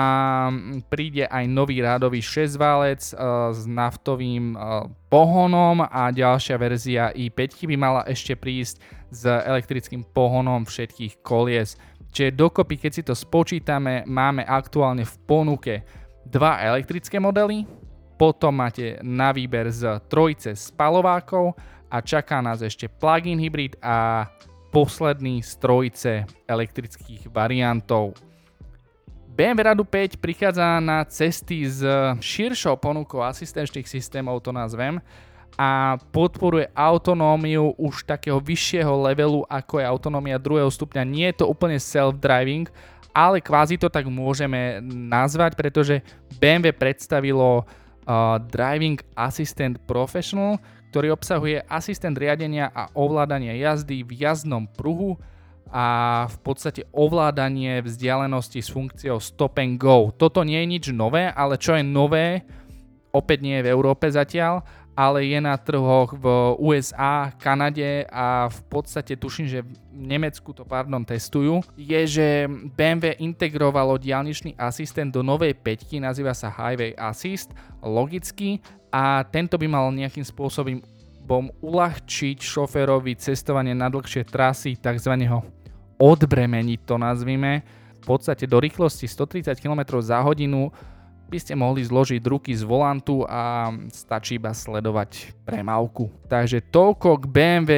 príde 0.88 1.28
aj 1.28 1.44
nový 1.44 1.84
rádový 1.84 2.25
6-válec 2.25 3.12
uh, 3.12 3.52
s 3.52 3.68
naftovým 3.68 4.56
uh, 4.56 4.88
pohonom 5.12 5.84
a 5.84 6.08
ďalšia 6.08 6.56
verzia 6.56 7.12
i5 7.12 7.68
by 7.68 7.76
mala 7.76 8.00
ešte 8.08 8.32
prísť 8.32 8.80
s 9.12 9.28
elektrickým 9.28 10.00
pohonom 10.08 10.64
všetkých 10.64 11.20
kolies. 11.20 11.76
Čiže 12.16 12.32
dokopy, 12.32 12.80
keď 12.80 12.90
si 12.96 13.02
to 13.04 13.12
spočítame, 13.12 14.08
máme 14.08 14.46
aktuálne 14.49 15.04
v 15.04 15.14
ponuke 15.28 15.75
dva 16.25 16.64
elektrické 16.64 17.20
modely, 17.20 17.68
potom 18.14 18.54
máte 18.54 18.99
na 19.02 19.35
výber 19.35 19.71
z 19.71 19.99
trojice 20.06 20.54
spalovákov 20.54 21.54
a 21.90 22.00
čaká 22.02 22.42
nás 22.42 22.62
ešte 22.62 22.90
plug-in 22.90 23.38
hybrid 23.38 23.78
a 23.83 24.26
posledný 24.75 25.38
z 25.42 25.52
trojice 25.62 26.12
elektrických 26.50 27.30
variantov. 27.30 28.18
BMW 29.35 29.66
Radu 29.66 29.83
5 29.83 30.23
prichádza 30.23 30.78
na 30.78 31.02
cesty 31.06 31.66
s 31.66 31.83
širšou 32.23 32.78
ponukou 32.78 33.18
asistenčných 33.23 33.87
systémov, 33.87 34.42
to 34.42 34.54
nazvem, 34.54 35.02
a 35.54 35.99
podporuje 36.11 36.71
autonómiu 36.75 37.75
už 37.78 38.06
takého 38.06 38.42
vyššieho 38.42 38.94
levelu, 39.06 39.47
ako 39.47 39.78
je 39.78 39.87
autonómia 39.87 40.38
druhého 40.38 40.71
stupňa. 40.71 41.02
Nie 41.06 41.26
je 41.30 41.42
to 41.42 41.50
úplne 41.50 41.78
self-driving, 41.78 42.66
ale 43.14 43.38
kvázi 43.38 43.78
to 43.78 43.87
tak 43.87 44.11
môžeme 44.11 44.83
nazvať, 44.90 45.54
pretože 45.54 46.02
BMW 46.42 46.75
predstavilo 46.75 47.62
Driving 48.50 49.00
Assistant 49.16 49.80
Professional, 49.88 50.61
ktorý 50.92 51.16
obsahuje 51.16 51.64
asistent 51.66 52.14
riadenia 52.14 52.70
a 52.70 52.87
ovládania 52.94 53.56
jazdy 53.58 54.06
v 54.06 54.12
jazdnom 54.23 54.70
pruhu, 54.70 55.18
a 55.75 55.87
v 56.30 56.38
podstate 56.46 56.87
ovládanie 56.94 57.82
vzdialenosti 57.82 58.62
s 58.62 58.70
funkciou 58.70 59.18
stop 59.18 59.58
and 59.58 59.75
go. 59.75 60.14
Toto 60.14 60.46
nie 60.46 60.62
je 60.62 60.70
nič 60.70 60.84
nové, 60.94 61.26
ale 61.26 61.58
čo 61.58 61.75
je 61.75 61.82
nové, 61.82 62.46
opäť 63.11 63.42
nie 63.42 63.58
je 63.58 63.66
v 63.66 63.73
Európe 63.75 64.06
zatiaľ, 64.06 64.62
ale 64.94 65.26
je 65.26 65.38
na 65.42 65.58
trhoch 65.58 66.14
v 66.14 66.54
USA, 66.62 67.34
Kanade 67.34 68.06
a 68.08 68.46
v 68.46 68.60
podstate 68.70 69.18
tuším, 69.18 69.46
že 69.50 69.60
v 69.66 69.74
Nemecku 69.90 70.54
to 70.54 70.62
pardon 70.62 71.02
testujú, 71.02 71.60
je, 71.74 72.00
že 72.06 72.26
BMW 72.78 73.18
integrovalo 73.18 73.98
diálničný 73.98 74.54
asistent 74.54 75.10
do 75.10 75.26
novej 75.26 75.54
peťky, 75.58 75.98
nazýva 75.98 76.32
sa 76.32 76.50
Highway 76.50 76.94
Assist, 76.94 77.50
logicky, 77.82 78.62
a 78.94 79.26
tento 79.26 79.58
by 79.58 79.66
mal 79.66 79.90
nejakým 79.90 80.22
spôsobom 80.22 80.78
bom 81.26 81.50
uľahčiť 81.58 82.38
šoférovi 82.38 83.18
cestovanie 83.18 83.74
na 83.74 83.90
dlhšie 83.90 84.22
trasy 84.22 84.78
tzv 84.78 85.18
odbremeniť 85.98 86.80
to 86.84 86.96
nazvime, 86.98 87.62
v 87.98 88.02
podstate 88.04 88.44
do 88.44 88.60
rýchlosti 88.60 89.08
130 89.08 89.56
km 89.56 89.98
za 90.04 90.20
hodinu 90.20 90.68
by 91.35 91.43
ste 91.43 91.59
mohli 91.59 91.83
zložiť 91.83 92.23
ruky 92.23 92.55
z 92.55 92.62
volantu 92.62 93.26
a 93.26 93.75
stačí 93.91 94.38
iba 94.38 94.55
sledovať 94.55 95.35
premávku. 95.43 96.07
Takže 96.31 96.62
toľko 96.71 97.19
k 97.19 97.25
BMW, 97.26 97.73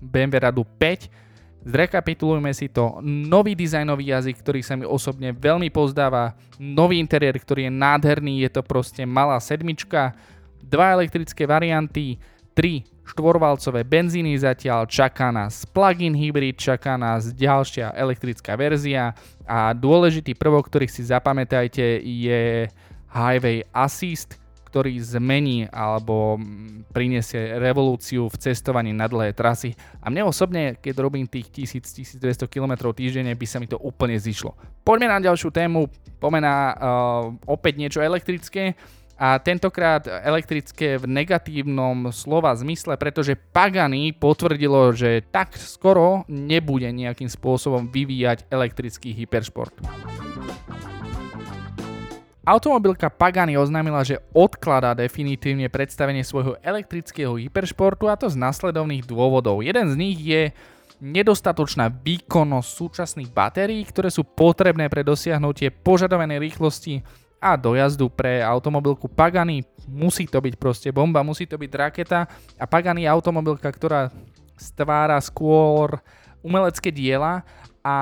BMW 0.00 0.40
radu 0.40 0.64
5. 0.64 1.68
Zrekapitulujme 1.68 2.56
si 2.56 2.72
to. 2.72 3.04
Nový 3.04 3.52
dizajnový 3.52 4.16
jazyk, 4.16 4.40
ktorý 4.40 4.64
sa 4.64 4.80
mi 4.80 4.88
osobne 4.88 5.36
veľmi 5.36 5.68
pozdáva. 5.68 6.32
Nový 6.56 6.96
interiér, 6.96 7.36
ktorý 7.36 7.68
je 7.68 7.72
nádherný. 7.76 8.40
Je 8.48 8.50
to 8.56 8.64
proste 8.64 9.04
malá 9.04 9.36
sedmička. 9.44 10.16
Dva 10.64 10.96
elektrické 10.96 11.44
varianty 11.44 12.16
3 12.56 12.96
štvorvalcové 13.06 13.86
benzíny 13.86 14.34
zatiaľ, 14.34 14.90
čaká 14.90 15.30
nás 15.30 15.62
plug-in 15.70 16.16
hybrid, 16.16 16.58
čaká 16.58 16.98
nás 16.98 17.30
ďalšia 17.30 17.94
elektrická 17.94 18.58
verzia 18.58 19.14
a 19.46 19.70
dôležitý 19.70 20.34
prvok, 20.34 20.66
ktorý 20.66 20.90
si 20.90 21.06
zapamätajte 21.06 22.02
je 22.02 22.66
Highway 23.16 23.64
Assist, 23.72 24.36
ktorý 24.68 25.00
zmení 25.00 25.64
alebo 25.72 26.36
prinesie 26.92 27.56
revolúciu 27.56 28.28
v 28.28 28.36
cestovaní 28.36 28.92
na 28.92 29.08
dlhé 29.08 29.32
trasy. 29.32 29.72
A 30.04 30.12
mne 30.12 30.28
osobne, 30.28 30.76
keď 30.76 31.00
robím 31.00 31.24
tých 31.24 31.48
1000-1200 31.48 32.44
km 32.44 32.92
týždenne, 32.92 33.32
by 33.32 33.46
sa 33.48 33.56
mi 33.56 33.64
to 33.64 33.80
úplne 33.80 34.20
zišlo. 34.20 34.52
Poďme 34.84 35.08
na 35.08 35.18
ďalšiu 35.24 35.48
tému, 35.48 35.88
poďme 36.20 36.44
uh, 36.44 37.32
opäť 37.48 37.80
niečo 37.80 38.04
elektrické 38.04 38.76
a 39.16 39.40
tentokrát 39.40 40.04
elektrické 40.04 41.00
v 41.00 41.08
negatívnom 41.08 42.12
slova 42.12 42.52
zmysle, 42.52 43.00
pretože 43.00 43.32
Pagani 43.32 44.12
potvrdilo, 44.12 44.92
že 44.92 45.24
tak 45.32 45.56
skoro 45.56 46.28
nebude 46.28 46.92
nejakým 46.92 47.32
spôsobom 47.32 47.88
vyvíjať 47.88 48.44
elektrický 48.52 49.16
hyperšport. 49.16 49.72
Automobilka 52.46 53.10
Pagani 53.10 53.58
oznámila, 53.58 54.06
že 54.06 54.22
odkladá 54.30 54.94
definitívne 54.94 55.66
predstavenie 55.66 56.22
svojho 56.22 56.54
elektrického 56.62 57.34
hyperšportu 57.34 58.06
a 58.06 58.14
to 58.14 58.30
z 58.30 58.38
následovných 58.38 59.02
dôvodov. 59.02 59.66
Jeden 59.66 59.90
z 59.90 59.98
nich 59.98 60.14
je 60.22 60.54
nedostatočná 61.02 61.90
výkonnosť 61.90 62.68
súčasných 62.70 63.34
batérií, 63.34 63.82
ktoré 63.82 64.14
sú 64.14 64.22
potrebné 64.22 64.86
pre 64.86 65.02
dosiahnutie 65.02 65.74
požadovanej 65.74 66.38
rýchlosti 66.38 67.02
a 67.42 67.58
dojazdu 67.58 68.14
pre 68.14 68.38
automobilku 68.46 69.10
Pagani. 69.10 69.66
Musí 69.90 70.30
to 70.30 70.38
byť 70.38 70.54
proste 70.54 70.94
bomba, 70.94 71.26
musí 71.26 71.50
to 71.50 71.58
byť 71.58 71.72
raketa 71.74 72.30
a 72.62 72.64
Pagani 72.70 73.04
je 73.04 73.12
automobilka, 73.12 73.66
ktorá 73.66 74.14
stvára 74.54 75.18
skôr 75.18 75.98
umelecké 76.46 76.94
diela 76.94 77.42
a 77.86 77.94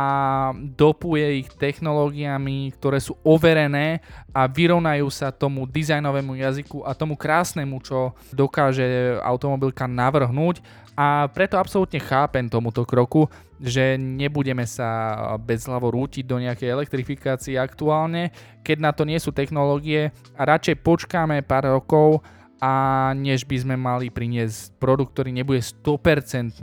dopuje 0.56 1.44
ich 1.44 1.48
technológiami, 1.60 2.72
ktoré 2.80 2.96
sú 3.04 3.20
overené 3.20 4.00
a 4.32 4.48
vyrovnajú 4.48 5.12
sa 5.12 5.28
tomu 5.28 5.68
dizajnovému 5.68 6.40
jazyku 6.40 6.88
a 6.88 6.96
tomu 6.96 7.20
krásnemu, 7.20 7.84
čo 7.84 8.16
dokáže 8.32 9.20
automobilka 9.20 9.84
navrhnúť. 9.84 10.64
A 10.96 11.28
preto 11.28 11.60
absolútne 11.60 12.00
chápem 12.00 12.48
tomuto 12.48 12.88
kroku, 12.88 13.28
že 13.60 14.00
nebudeme 14.00 14.64
sa 14.64 15.36
bezhlavo 15.36 15.92
rútiť 15.92 16.24
do 16.24 16.40
nejakej 16.40 16.70
elektrifikácie 16.70 17.60
aktuálne, 17.60 18.32
keď 18.64 18.76
na 18.80 18.92
to 18.96 19.04
nie 19.04 19.20
sú 19.20 19.36
technológie 19.36 20.16
a 20.32 20.48
radšej 20.48 20.80
počkáme 20.80 21.44
pár 21.44 21.76
rokov 21.76 22.24
a 22.62 23.12
než 23.16 23.46
by 23.46 23.56
sme 23.60 23.74
mali 23.78 24.10
priniesť 24.10 24.78
produkt, 24.78 25.18
ktorý 25.18 25.30
nebude 25.34 25.60
100%. 25.62 26.60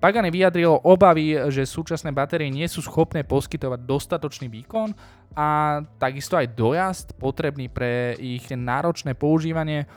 Pagani 0.00 0.28
vyjadrilo 0.28 0.84
obavy, 0.84 1.36
že 1.48 1.64
súčasné 1.64 2.12
batérie 2.12 2.52
nie 2.52 2.68
sú 2.68 2.84
schopné 2.84 3.24
poskytovať 3.24 3.80
dostatočný 3.88 4.52
výkon 4.52 4.92
a 5.32 5.80
takisto 5.96 6.36
aj 6.36 6.52
dojazd 6.52 7.16
potrebný 7.16 7.72
pre 7.72 8.12
ich 8.20 8.48
náročné 8.52 9.16
používanie 9.16 9.88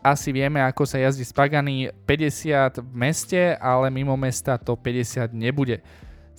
asi 0.00 0.32
vieme, 0.32 0.64
ako 0.64 0.88
sa 0.88 0.96
jazdí 0.96 1.28
z 1.28 1.32
Pagany 1.36 1.92
50 2.08 2.80
v 2.80 2.94
meste, 2.96 3.52
ale 3.60 3.92
mimo 3.92 4.16
mesta 4.16 4.56
to 4.56 4.72
50 4.72 5.28
nebude. 5.36 5.84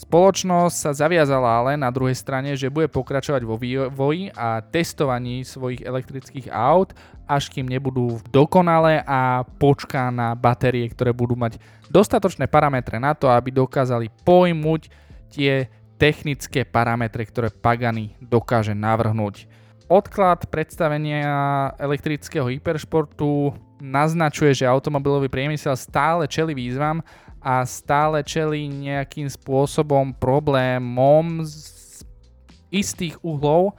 Spoločnosť 0.02 0.76
sa 0.82 0.92
zaviazala 0.98 1.62
ale 1.62 1.72
na 1.78 1.94
druhej 1.94 2.18
strane, 2.18 2.58
že 2.58 2.74
bude 2.74 2.90
pokračovať 2.90 3.46
vo 3.46 3.54
vývoji 3.54 4.34
a 4.34 4.58
testovaní 4.66 5.46
svojich 5.46 5.86
elektrických 5.86 6.50
aut, 6.50 6.98
až 7.30 7.54
kým 7.54 7.70
nebudú 7.70 8.18
dokonalé 8.34 9.06
a 9.06 9.46
počká 9.62 10.10
na 10.10 10.34
batérie, 10.34 10.90
ktoré 10.90 11.14
budú 11.14 11.38
mať 11.38 11.62
dostatočné 11.94 12.50
parametre 12.50 12.98
na 12.98 13.14
to, 13.14 13.30
aby 13.30 13.54
dokázali 13.54 14.10
pojmuť 14.26 14.90
tie 15.30 15.70
technické 16.02 16.66
parametre, 16.66 17.22
ktoré 17.22 17.54
Pagani 17.54 18.18
dokáže 18.18 18.74
navrhnúť. 18.74 19.46
Odklad 19.86 20.50
predstavenia 20.50 21.78
elektrického 21.78 22.50
hyperšportu 22.50 23.54
naznačuje, 23.78 24.66
že 24.66 24.66
automobilový 24.66 25.30
priemysel 25.30 25.78
stále 25.78 26.26
čeli 26.26 26.58
výzvam 26.58 27.06
a 27.42 27.66
stále 27.66 28.22
čeli 28.22 28.70
nejakým 28.70 29.26
spôsobom 29.26 30.14
problémom 30.14 31.42
z 31.42 32.06
istých 32.70 33.18
uhlov, 33.26 33.74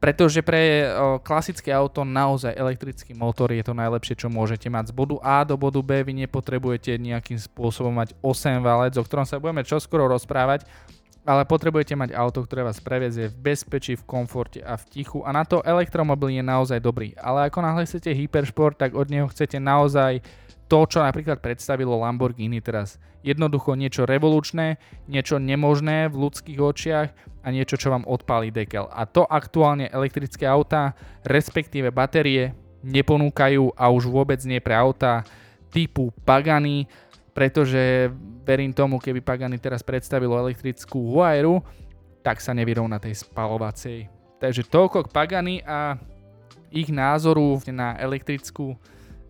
pretože 0.00 0.40
pre 0.40 0.88
klasické 1.20 1.68
auto 1.74 2.06
naozaj 2.06 2.56
elektrický 2.56 3.12
motor 3.12 3.52
je 3.52 3.60
to 3.60 3.76
najlepšie, 3.76 4.16
čo 4.16 4.32
môžete 4.32 4.72
mať. 4.72 4.94
Z 4.94 4.96
bodu 4.96 5.20
A 5.20 5.44
do 5.44 5.60
bodu 5.60 5.82
B 5.84 6.00
vy 6.00 6.24
nepotrebujete 6.24 6.96
nejakým 6.96 7.36
spôsobom 7.36 7.92
mať 7.92 8.16
8 8.24 8.64
valec, 8.64 8.96
o 8.96 9.04
ktorom 9.04 9.28
sa 9.28 9.36
budeme 9.36 9.60
čoskoro 9.60 10.08
rozprávať 10.08 10.64
ale 11.20 11.44
potrebujete 11.44 11.92
mať 11.92 12.16
auto, 12.16 12.40
ktoré 12.42 12.64
vás 12.64 12.80
prevezie 12.80 13.28
v 13.28 13.52
bezpečí, 13.52 13.92
v 13.92 14.08
komforte 14.08 14.64
a 14.64 14.80
v 14.80 14.84
tichu 14.88 15.20
a 15.20 15.30
na 15.36 15.44
to 15.44 15.60
elektromobil 15.60 16.32
je 16.32 16.40
naozaj 16.40 16.80
dobrý. 16.80 17.12
Ale 17.20 17.52
ako 17.52 17.60
náhle 17.60 17.84
chcete 17.84 18.08
hyperšport, 18.08 18.80
tak 18.80 18.96
od 18.96 19.12
neho 19.12 19.28
chcete 19.28 19.60
naozaj 19.60 20.24
to, 20.70 20.86
čo 20.86 21.02
napríklad 21.02 21.42
predstavilo 21.42 21.98
Lamborghini 21.98 22.62
teraz. 22.62 23.02
Jednoducho 23.26 23.74
niečo 23.74 24.06
revolučné, 24.06 24.78
niečo 25.10 25.42
nemožné 25.42 26.06
v 26.06 26.16
ľudských 26.24 26.58
očiach 26.62 27.08
a 27.42 27.46
niečo, 27.50 27.74
čo 27.74 27.90
vám 27.90 28.06
odpálí 28.06 28.54
dekel. 28.54 28.86
A 28.86 29.04
to 29.04 29.26
aktuálne 29.26 29.90
elektrické 29.90 30.46
autá, 30.46 30.94
respektíve 31.26 31.90
batérie, 31.90 32.54
neponúkajú 32.86 33.76
a 33.76 33.90
už 33.92 34.08
vôbec 34.08 34.40
nie 34.46 34.62
pre 34.62 34.72
autá 34.72 35.26
typu 35.68 36.14
Pagani, 36.24 36.88
pretože 37.34 38.08
verím 38.46 38.72
tomu, 38.72 38.96
keby 39.02 39.20
Pagani 39.20 39.58
teraz 39.60 39.84
predstavilo 39.84 40.38
elektrickú 40.38 41.12
Huayru, 41.12 41.60
tak 42.24 42.40
sa 42.40 42.56
nevyrovná 42.56 42.96
tej 43.02 43.20
spalovacej. 43.20 44.08
Takže 44.40 44.64
toľko 44.64 45.08
k 45.08 45.12
Pagani 45.12 45.56
a 45.66 46.00
ich 46.72 46.88
názoru 46.88 47.60
na 47.68 47.98
elektrickú 48.00 48.78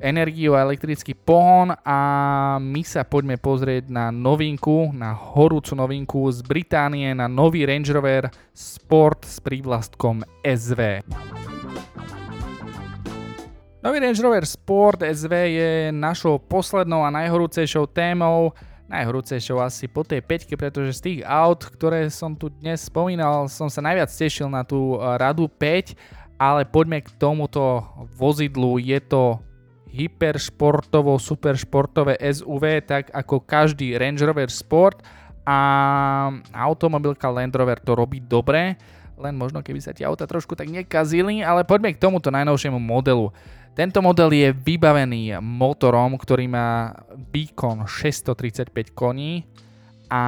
energiu 0.01 0.57
a 0.57 0.65
elektrický 0.65 1.13
pohon 1.13 1.77
a 1.85 1.99
my 2.57 2.81
sa 2.81 3.05
poďme 3.05 3.37
pozrieť 3.37 3.93
na 3.93 4.09
novinku, 4.09 4.91
na 4.97 5.13
horúcu 5.13 5.77
novinku 5.77 6.25
z 6.33 6.41
Británie, 6.41 7.13
na 7.13 7.29
nový 7.29 7.69
Range 7.69 7.93
Rover 7.93 8.33
Sport 8.57 9.29
s 9.29 9.37
prívlastkom 9.45 10.25
SV. 10.41 11.05
Nový 13.81 13.97
Range 14.01 14.21
Rover 14.25 14.45
Sport 14.49 15.05
SV 15.05 15.33
je 15.53 15.71
našou 15.93 16.41
poslednou 16.41 17.05
a 17.05 17.13
najhorúcejšou 17.13 17.89
témou. 17.93 18.57
najhrúcejšou 18.91 19.63
asi 19.63 19.87
po 19.87 20.03
tej 20.03 20.19
peťke, 20.19 20.59
pretože 20.59 20.99
z 20.99 21.01
tých 21.01 21.21
aut, 21.23 21.63
ktoré 21.63 22.11
som 22.11 22.35
tu 22.35 22.51
dnes 22.51 22.83
spomínal, 22.83 23.47
som 23.47 23.71
sa 23.71 23.79
najviac 23.79 24.11
tešil 24.11 24.51
na 24.51 24.67
tú 24.67 24.99
radu 24.99 25.47
5, 25.47 25.95
ale 26.35 26.67
poďme 26.67 26.99
k 26.99 27.15
tomuto 27.15 27.87
vozidlu. 28.19 28.83
Je 28.83 28.99
to 28.99 29.39
hyperšportovo, 29.91 31.19
superšportové 31.19 32.15
SUV, 32.19 32.83
tak 32.87 33.11
ako 33.11 33.43
každý 33.43 33.99
Range 33.99 34.23
Rover 34.23 34.49
Sport 34.49 35.03
a 35.43 35.59
automobilka 36.55 37.27
Land 37.27 37.59
Rover 37.59 37.83
to 37.83 37.99
robí 37.99 38.23
dobre, 38.23 38.79
len 39.19 39.35
možno 39.35 39.61
keby 39.61 39.83
sa 39.83 39.91
tie 39.91 40.07
auta 40.07 40.25
trošku 40.25 40.55
tak 40.55 40.71
nekazili, 40.71 41.43
ale 41.43 41.67
poďme 41.67 41.93
k 41.93 42.03
tomuto 42.03 42.31
najnovšiemu 42.31 42.79
modelu. 42.79 43.35
Tento 43.75 44.03
model 44.03 44.35
je 44.35 44.51
vybavený 44.51 45.39
motorom, 45.39 46.19
ktorý 46.19 46.51
má 46.51 46.95
výkon 47.31 47.87
635 47.87 48.95
koní 48.95 49.47
a 50.11 50.23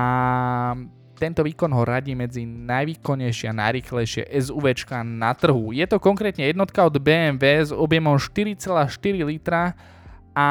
tento 1.22 1.46
výkon 1.46 1.70
ho 1.70 1.86
radí 1.86 2.18
medzi 2.18 2.42
najvýkonnejšie 2.42 3.46
a 3.46 3.54
najrychlejšie 3.54 4.26
SUV 4.42 4.74
na 5.06 5.30
trhu. 5.38 5.70
Je 5.70 5.86
to 5.86 6.02
konkrétne 6.02 6.50
jednotka 6.50 6.82
od 6.82 6.98
BMW 6.98 7.62
s 7.62 7.70
objemom 7.70 8.18
4,4 8.18 9.22
litra 9.22 9.78
a 10.34 10.46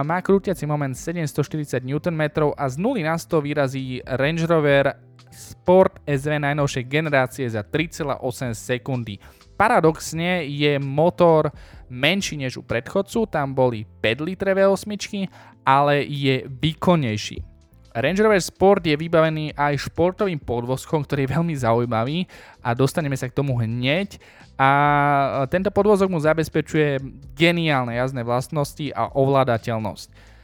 má 0.00 0.24
krútiaci 0.24 0.64
moment 0.64 0.96
740 0.96 1.84
Nm 1.84 2.22
a 2.56 2.64
z 2.72 2.76
0 2.80 3.04
na 3.04 3.20
100 3.20 3.44
vyrazí 3.44 4.00
Range 4.00 4.48
Rover 4.48 4.96
Sport 5.28 6.00
SV 6.08 6.40
najnovšej 6.40 6.84
generácie 6.88 7.44
za 7.50 7.60
3,8 7.60 8.56
sekundy. 8.56 9.20
Paradoxne 9.60 10.48
je 10.48 10.78
motor 10.80 11.52
menší 11.92 12.40
než 12.40 12.56
u 12.56 12.62
predchodcu, 12.62 13.26
tam 13.26 13.52
boli 13.52 13.84
5 14.00 14.24
litre 14.24 14.54
V8, 14.56 15.28
ale 15.66 16.06
je 16.08 16.48
výkonnejší. 16.48 17.53
Range 17.94 18.26
Rover 18.26 18.42
Sport 18.42 18.82
je 18.82 18.98
vybavený 18.98 19.54
aj 19.54 19.86
športovým 19.86 20.42
podvozkom, 20.42 21.06
ktorý 21.06 21.30
je 21.30 21.34
veľmi 21.38 21.54
zaujímavý 21.54 22.26
a 22.58 22.74
dostaneme 22.74 23.14
sa 23.14 23.30
k 23.30 23.38
tomu 23.38 23.54
hneď. 23.54 24.18
A 24.58 25.46
tento 25.46 25.70
podvozok 25.70 26.10
mu 26.10 26.18
zabezpečuje 26.18 26.98
geniálne 27.38 27.94
jazdné 27.94 28.26
vlastnosti 28.26 28.90
a 28.90 29.14
ovládateľnosť. 29.14 30.34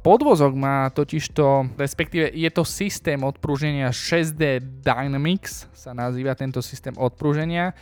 Podvozok 0.00 0.56
má 0.56 0.88
totižto, 0.88 1.76
respektíve 1.76 2.32
je 2.32 2.50
to 2.50 2.64
systém 2.64 3.20
odprúženia 3.20 3.92
6D 3.92 4.64
Dynamics, 4.80 5.68
sa 5.76 5.92
nazýva 5.92 6.32
tento 6.32 6.64
systém 6.64 6.96
odprúženia, 6.96 7.76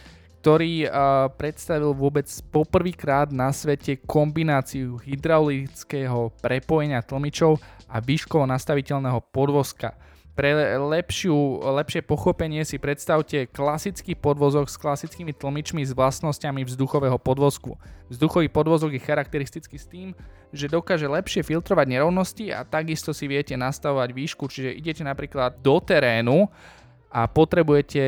ktorý 0.46 0.86
uh, 0.86 1.26
predstavil 1.34 1.90
vôbec 1.90 2.30
poprvýkrát 2.54 3.34
na 3.34 3.50
svete 3.50 3.98
kombináciu 3.98 4.94
hydraulického 5.02 6.30
prepojenia 6.38 7.02
tlmičov 7.02 7.58
a 7.90 7.98
výškovo 7.98 8.46
nastaviteľného 8.46 9.26
podvozka. 9.34 9.98
Pre 10.38 10.78
lepšiu, 10.78 11.66
lepšie 11.66 12.06
pochopenie 12.06 12.62
si 12.62 12.78
predstavte 12.78 13.50
klasický 13.50 14.14
podvozok 14.14 14.70
s 14.70 14.78
klasickými 14.78 15.34
tlmičmi 15.34 15.82
s 15.82 15.90
vlastnosťami 15.90 16.62
vzduchového 16.62 17.18
podvozku. 17.18 17.74
Vzduchový 18.06 18.46
podvozok 18.46 18.94
je 18.94 19.02
charakteristický 19.02 19.82
s 19.82 19.90
tým, 19.90 20.14
že 20.54 20.70
dokáže 20.70 21.10
lepšie 21.10 21.42
filtrovať 21.42 21.90
nerovnosti 21.90 22.54
a 22.54 22.62
takisto 22.62 23.10
si 23.10 23.26
viete 23.26 23.58
nastavovať 23.58 24.14
výšku, 24.14 24.46
čiže 24.46 24.78
idete 24.78 25.02
napríklad 25.02 25.58
do 25.58 25.82
terénu 25.82 26.46
a 27.10 27.26
potrebujete 27.26 27.98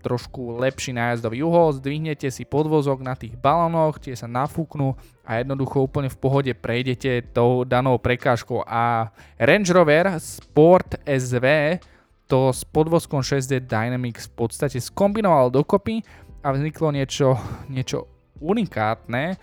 trošku 0.00 0.56
lepší 0.56 0.96
nájazdový 0.96 1.44
uhol, 1.44 1.76
zdvihnete 1.76 2.32
si 2.32 2.48
podvozok 2.48 3.04
na 3.04 3.12
tých 3.12 3.36
balónoch, 3.36 4.00
tie 4.00 4.16
sa 4.16 4.24
nafúknú 4.24 4.96
a 5.22 5.38
jednoducho 5.38 5.84
úplne 5.84 6.08
v 6.08 6.18
pohode 6.18 6.52
prejdete 6.56 7.30
tou 7.36 7.68
danou 7.68 8.00
prekážkou. 8.00 8.64
A 8.64 9.12
Range 9.36 9.70
Rover 9.70 10.16
Sport 10.16 10.98
SV 11.04 11.78
to 12.24 12.54
s 12.54 12.64
podvozkom 12.64 13.20
6D 13.20 13.66
Dynamics 13.66 14.30
v 14.30 14.46
podstate 14.46 14.78
skombinoval 14.80 15.50
dokopy 15.50 16.00
a 16.40 16.54
vzniklo 16.54 16.94
niečo, 16.94 17.36
niečo 17.68 18.06
unikátne, 18.40 19.36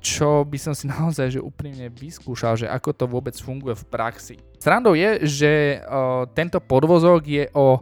čo 0.00 0.46
by 0.48 0.58
som 0.58 0.72
si 0.72 0.88
naozaj 0.94 1.36
že 1.36 1.40
úprimne 1.44 1.92
vyskúšal, 1.92 2.56
že 2.56 2.66
ako 2.66 2.90
to 2.96 3.04
vôbec 3.10 3.36
funguje 3.36 3.76
v 3.76 3.88
praxi. 3.90 4.36
Srandou 4.60 4.96
je, 4.96 5.24
že 5.28 5.52
uh, 5.80 6.24
tento 6.32 6.58
podvozok 6.60 7.22
je 7.26 7.44
o 7.52 7.80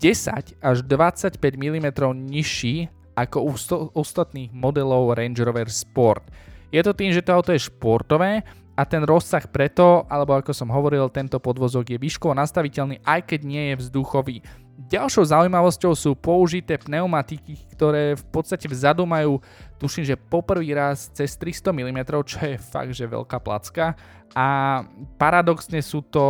10 0.00 0.58
až 0.62 0.76
25 0.86 1.38
mm 1.38 1.86
nižší 2.14 2.88
ako 3.14 3.38
u 3.46 3.52
ostatných 3.94 4.50
modelov 4.50 5.14
Range 5.14 5.38
Rover 5.46 5.70
Sport. 5.70 6.26
Je 6.74 6.82
to 6.82 6.90
tým, 6.90 7.14
že 7.14 7.22
to 7.22 7.30
auto 7.30 7.54
je 7.54 7.62
športové 7.62 8.42
a 8.74 8.82
ten 8.82 9.06
rozsah 9.06 9.46
preto, 9.46 10.02
alebo 10.10 10.34
ako 10.34 10.50
som 10.50 10.66
hovoril, 10.66 11.06
tento 11.06 11.38
podvozok 11.38 11.94
je 11.94 12.02
výškovo 12.02 12.34
nastaviteľný, 12.34 12.98
aj 13.06 13.20
keď 13.22 13.40
nie 13.46 13.62
je 13.70 13.86
vzduchový. 13.86 14.42
Ďalšou 14.74 15.30
zaujímavosťou 15.30 15.94
sú 15.94 16.18
použité 16.18 16.74
pneumatiky, 16.74 17.54
ktoré 17.78 18.18
v 18.18 18.24
podstate 18.34 18.66
vzadu 18.66 19.06
majú, 19.06 19.38
tuším, 19.78 20.02
že 20.02 20.18
poprvý 20.18 20.74
raz 20.74 21.06
cez 21.14 21.38
300 21.38 21.70
mm, 21.70 21.98
čo 22.26 22.38
je 22.42 22.58
fakt, 22.58 22.90
že 22.90 23.06
veľká 23.06 23.38
placka. 23.38 23.94
A 24.34 24.82
paradoxne 25.14 25.78
sú 25.78 26.02
to 26.02 26.26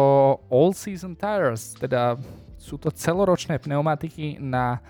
all 0.53 0.77
season 0.77 1.17
tires, 1.17 1.73
teda 1.81 2.21
sú 2.65 2.81
to 2.81 2.89
celoročné 2.89 3.61
pneumatiky 3.61 4.41
na 4.41 4.81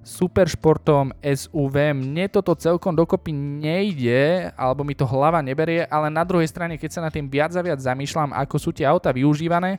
superšportom 0.00 1.12
SUV. 1.20 1.92
Mne 1.92 2.32
toto 2.32 2.56
celkom 2.56 2.96
dokopy 2.96 3.36
nejde, 3.36 4.48
alebo 4.56 4.80
mi 4.80 4.96
to 4.96 5.04
hlava 5.04 5.44
neberie, 5.44 5.84
ale 5.84 6.08
na 6.08 6.24
druhej 6.24 6.48
strane, 6.48 6.80
keď 6.80 6.90
sa 6.96 7.04
na 7.04 7.12
tým 7.12 7.28
viac 7.28 7.52
a 7.52 7.60
viac 7.60 7.76
zamýšľam, 7.76 8.32
ako 8.32 8.56
sú 8.56 8.70
tie 8.72 8.88
auta 8.88 9.12
využívané, 9.12 9.76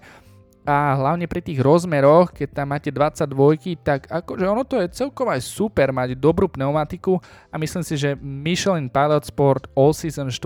a 0.70 0.94
hlavne 0.94 1.26
pri 1.26 1.42
tých 1.42 1.58
rozmeroch, 1.66 2.30
keď 2.30 2.62
tam 2.62 2.70
máte 2.70 2.94
22, 2.94 3.80
tak 3.82 4.06
akože 4.06 4.46
ono 4.46 4.62
to 4.62 4.78
je 4.78 4.94
celkom 4.94 5.26
aj 5.32 5.42
super 5.42 5.90
mať 5.90 6.14
dobrú 6.14 6.46
pneumatiku 6.46 7.18
a 7.50 7.58
myslím 7.58 7.82
si, 7.82 7.98
že 7.98 8.14
Michelin 8.22 8.86
Pilot 8.86 9.26
Sport 9.26 9.66
All 9.74 9.98
Season 9.98 10.30
4 10.30 10.38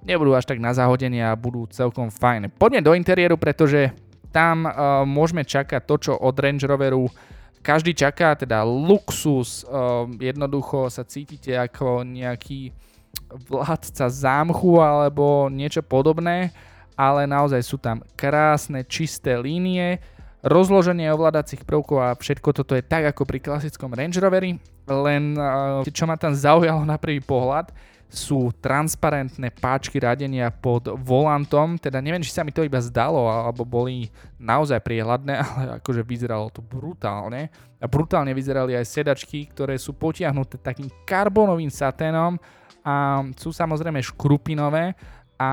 nebudú 0.00 0.32
až 0.32 0.48
tak 0.48 0.62
na 0.62 0.72
zahodenie 0.72 1.20
a 1.20 1.36
budú 1.36 1.68
celkom 1.68 2.08
fajn. 2.08 2.56
Poďme 2.56 2.80
do 2.80 2.96
interiéru, 2.96 3.36
pretože 3.36 3.92
tam 4.32 4.68
uh, 4.68 5.02
môžeme 5.08 5.42
čakať 5.44 5.82
to, 5.84 5.94
čo 5.98 6.12
od 6.16 6.36
Range 6.36 6.64
Roveru 6.64 7.08
každý 7.58 7.92
čaká, 7.92 8.38
teda 8.38 8.62
luxus, 8.64 9.66
uh, 9.66 10.06
jednoducho 10.16 10.88
sa 10.88 11.04
cítite 11.04 11.52
ako 11.52 12.06
nejaký 12.06 12.72
vládca 13.28 14.08
zámchu 14.08 14.80
alebo 14.80 15.52
niečo 15.52 15.84
podobné, 15.84 16.52
ale 16.96 17.28
naozaj 17.28 17.60
sú 17.64 17.76
tam 17.76 18.00
krásne, 18.16 18.84
čisté 18.88 19.36
línie, 19.36 20.00
rozloženie 20.42 21.10
ovládacích 21.10 21.66
prvkov 21.66 21.98
a 21.98 22.14
všetko 22.14 22.48
toto 22.54 22.72
je 22.78 22.82
tak 22.84 23.10
ako 23.10 23.26
pri 23.26 23.38
klasickom 23.42 23.90
Range 23.90 24.18
Roveri, 24.22 24.56
len 24.86 25.34
uh, 25.34 25.82
čo 25.84 26.06
ma 26.06 26.16
tam 26.16 26.32
zaujalo 26.32 26.86
na 26.86 26.96
prvý 26.96 27.20
pohľad, 27.20 27.74
sú 28.08 28.48
transparentné 28.56 29.52
páčky 29.52 30.00
radenia 30.00 30.48
pod 30.48 30.88
volantom, 30.96 31.76
teda 31.76 32.00
neviem, 32.00 32.24
či 32.24 32.32
sa 32.32 32.40
mi 32.40 32.56
to 32.56 32.64
iba 32.64 32.80
zdalo, 32.80 33.28
alebo 33.28 33.68
boli 33.68 34.08
naozaj 34.40 34.80
priehľadné, 34.80 35.34
ale 35.44 35.62
akože 35.78 36.00
vyzeralo 36.02 36.48
to 36.48 36.64
brutálne. 36.64 37.52
A 37.78 37.86
brutálne 37.86 38.32
vyzerali 38.32 38.74
aj 38.74 38.88
sedačky, 38.88 39.52
ktoré 39.52 39.76
sú 39.78 39.94
potiahnuté 39.94 40.58
takým 40.58 40.90
karbonovým 41.06 41.70
saténom 41.70 42.40
a 42.82 43.22
sú 43.36 43.52
samozrejme 43.52 44.00
škrupinové, 44.02 44.96
a 45.38 45.50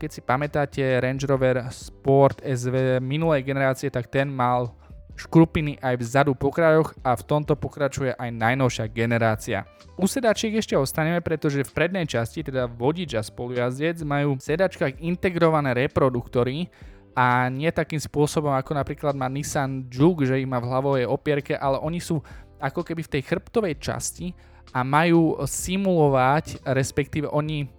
keď 0.00 0.10
si 0.10 0.24
pamätáte 0.24 0.80
Range 0.80 1.28
Rover 1.28 1.68
Sport 1.68 2.40
SV 2.40 3.04
minulej 3.04 3.44
generácie, 3.44 3.92
tak 3.92 4.08
ten 4.08 4.32
mal 4.32 4.72
škrupiny 5.16 5.80
aj 5.80 5.96
vzadu 5.98 6.36
po 6.36 6.52
krajoch 6.52 6.92
a 7.00 7.16
v 7.16 7.26
tomto 7.26 7.56
pokračuje 7.56 8.12
aj 8.12 8.30
najnovšia 8.30 8.86
generácia. 8.92 9.64
U 9.96 10.04
sedačiek 10.04 10.60
ešte 10.60 10.76
ostaneme, 10.76 11.24
pretože 11.24 11.64
v 11.64 11.72
prednej 11.72 12.04
časti, 12.04 12.44
teda 12.44 12.68
vodič 12.68 13.16
a 13.16 13.24
spolujazdec, 13.24 14.04
majú 14.04 14.36
v 14.36 14.44
sedačkách 14.44 15.00
integrované 15.00 15.72
reproduktory 15.72 16.68
a 17.16 17.48
nie 17.48 17.72
takým 17.72 17.96
spôsobom 17.96 18.52
ako 18.52 18.76
napríklad 18.76 19.16
má 19.16 19.24
Nissan 19.32 19.88
Juke, 19.88 20.28
že 20.28 20.36
ich 20.36 20.44
má 20.44 20.60
v 20.60 20.68
hlavovej 20.68 21.06
opierke, 21.08 21.56
ale 21.56 21.80
oni 21.80 21.96
sú 21.96 22.20
ako 22.60 22.84
keby 22.84 23.08
v 23.08 23.12
tej 23.16 23.22
chrbtovej 23.24 23.74
časti 23.80 24.36
a 24.76 24.84
majú 24.84 25.40
simulovať, 25.40 26.60
respektíve 26.68 27.32
oni 27.32 27.72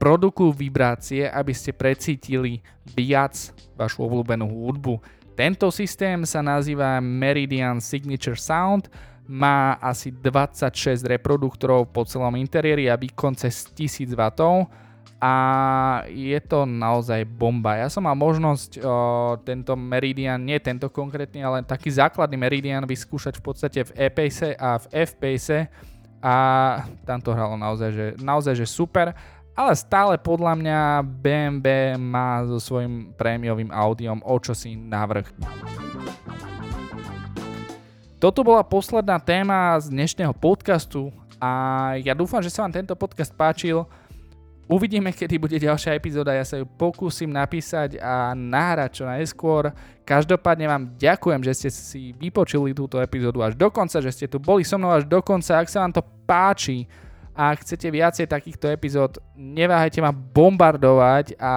produkujú 0.00 0.56
vibrácie, 0.56 1.28
aby 1.28 1.52
ste 1.52 1.76
precítili 1.76 2.64
viac 2.88 3.36
vašu 3.76 4.08
obľúbenú 4.08 4.48
hudbu 4.48 5.19
tento 5.40 5.72
systém 5.72 6.28
sa 6.28 6.44
nazýva 6.44 7.00
Meridian 7.00 7.80
Signature 7.80 8.36
Sound, 8.36 8.92
má 9.24 9.80
asi 9.80 10.12
26 10.12 11.00
reproduktorov 11.08 11.88
po 11.88 12.04
celom 12.04 12.36
interiéri 12.36 12.92
a 12.92 13.00
výkon 13.00 13.32
cez 13.32 13.64
1000 13.72 14.12
W 14.12 14.20
a 15.16 15.34
je 16.12 16.36
to 16.44 16.68
naozaj 16.68 17.24
bomba. 17.24 17.80
Ja 17.80 17.88
som 17.88 18.04
mal 18.04 18.16
možnosť 18.20 18.84
o, 18.84 18.84
tento 19.40 19.80
Meridian, 19.80 20.44
nie 20.44 20.60
tento 20.60 20.92
konkrétny, 20.92 21.40
ale 21.40 21.64
taký 21.64 21.88
základný 21.88 22.36
Meridian 22.36 22.84
vyskúšať 22.84 23.40
v 23.40 23.44
podstate 23.44 23.80
v 23.88 23.90
e-Pace 23.96 24.52
a 24.60 24.76
v 24.76 24.86
F-Pace 25.08 25.72
a 26.20 26.36
tam 27.08 27.16
to 27.24 27.32
hralo 27.32 27.56
naozaj, 27.56 27.90
že, 27.96 28.06
naozaj, 28.20 28.60
že 28.60 28.68
super 28.68 29.16
ale 29.54 29.72
stále 29.76 30.14
podľa 30.16 30.54
mňa 30.56 30.78
BMW 31.04 31.98
má 31.98 32.44
so 32.46 32.58
svojím 32.62 33.12
prémiovým 33.14 33.70
Audiom 33.70 34.22
o 34.24 34.36
čosi 34.38 34.76
navrh. 34.78 35.26
Toto 38.20 38.44
bola 38.44 38.60
posledná 38.60 39.16
téma 39.16 39.80
z 39.80 39.88
dnešného 39.88 40.36
podcastu 40.36 41.08
a 41.40 41.50
ja 42.04 42.12
dúfam, 42.12 42.44
že 42.44 42.52
sa 42.52 42.68
vám 42.68 42.76
tento 42.76 42.92
podcast 42.92 43.32
páčil. 43.32 43.88
Uvidíme, 44.70 45.10
kedy 45.10 45.34
bude 45.40 45.58
ďalšia 45.58 45.98
epizóda, 45.98 46.30
ja 46.36 46.46
sa 46.46 46.60
ju 46.60 46.68
pokúsim 46.68 47.26
napísať 47.26 47.98
a 47.98 48.36
nahrať 48.36 49.02
čo 49.02 49.04
najskôr. 49.08 49.74
Každopádne 50.06 50.66
vám 50.70 50.82
ďakujem, 50.94 51.40
že 51.42 51.52
ste 51.56 51.70
si 51.74 52.02
vypočuli 52.14 52.70
túto 52.70 53.02
epizódu 53.02 53.42
až 53.42 53.58
do 53.58 53.66
konca, 53.72 53.98
že 53.98 54.14
ste 54.14 54.30
tu 54.30 54.38
boli 54.38 54.62
so 54.62 54.78
mnou 54.78 54.94
až 54.94 55.08
do 55.10 55.18
konca. 55.24 55.58
Ak 55.58 55.66
sa 55.66 55.82
vám 55.82 55.90
to 55.90 56.04
páči 56.22 56.86
a 57.40 57.56
chcete 57.56 57.88
viacej 57.88 58.28
takýchto 58.28 58.68
epizód, 58.68 59.16
neváhajte 59.32 60.04
ma 60.04 60.12
bombardovať 60.12 61.40
a 61.40 61.52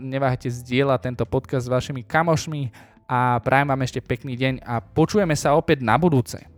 neváhajte 0.00 0.48
zdieľať 0.48 1.00
tento 1.04 1.24
podcast 1.28 1.68
s 1.68 1.72
vašimi 1.72 2.00
kamošmi 2.00 2.72
a 3.04 3.36
prajem 3.44 3.68
vám 3.68 3.84
ešte 3.84 4.00
pekný 4.00 4.40
deň 4.40 4.64
a 4.64 4.80
počujeme 4.80 5.36
sa 5.36 5.52
opäť 5.52 5.84
na 5.84 6.00
budúce. 6.00 6.57